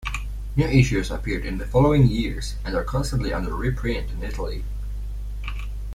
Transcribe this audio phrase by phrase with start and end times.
[0.55, 4.63] New issues appeared in the following years, and are constantly under reprint in Italy.